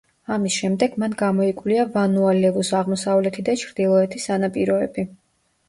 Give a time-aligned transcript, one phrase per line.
[0.35, 5.11] ამის შემდეგ მან გამოიკვლია ვანუა-ლევუს აღმოსავლეთი და ჩრდილოეთი სანაპიროები.